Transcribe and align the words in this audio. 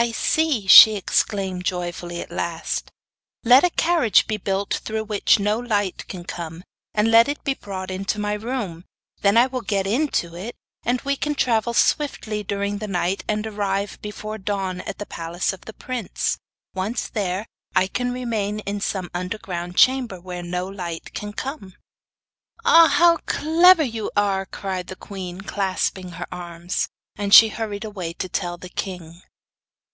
'I 0.00 0.12
see!' 0.12 0.66
she 0.68 0.94
exclaimed 0.94 1.64
joyfully 1.64 2.20
at 2.20 2.30
last. 2.30 2.88
'Let 3.42 3.64
a 3.64 3.70
carriage 3.70 4.28
be 4.28 4.36
built 4.36 4.74
through 4.84 5.02
which 5.02 5.40
no 5.40 5.58
light 5.58 6.06
can 6.06 6.22
come, 6.22 6.62
and 6.94 7.10
let 7.10 7.26
it 7.26 7.42
be 7.42 7.54
brought 7.54 7.90
into 7.90 8.20
my 8.20 8.34
room. 8.34 8.84
I 9.24 9.32
will 9.48 9.60
then 9.62 9.66
get 9.66 9.88
into 9.88 10.36
it, 10.36 10.54
and 10.84 11.00
we 11.00 11.16
can 11.16 11.34
travel 11.34 11.74
swiftly 11.74 12.44
during 12.44 12.78
the 12.78 12.86
night 12.86 13.24
and 13.26 13.44
arrive 13.44 13.98
before 14.00 14.38
dawn 14.38 14.82
at 14.82 14.98
the 14.98 15.06
palace 15.06 15.52
of 15.52 15.62
the 15.62 15.72
prince. 15.72 16.38
Once 16.74 17.08
there, 17.08 17.44
I 17.74 17.88
can 17.88 18.12
remain 18.12 18.60
in 18.60 18.80
some 18.80 19.10
underground 19.12 19.76
chamber, 19.76 20.20
where 20.20 20.44
no 20.44 20.68
light 20.68 21.12
can 21.12 21.32
come.' 21.32 21.74
'Ah, 22.64 22.86
how 22.86 23.16
clever 23.26 23.82
you 23.82 24.12
are,' 24.16 24.46
cried 24.46 24.86
the 24.86 24.94
queen, 24.94 25.40
clasping 25.40 26.10
her 26.10 26.12
in 26.12 26.18
her 26.20 26.26
arms. 26.30 26.88
And 27.16 27.34
she 27.34 27.48
hurried 27.48 27.84
away 27.84 28.12
to 28.12 28.28
tell 28.28 28.56
the 28.56 28.68
king. 28.68 29.22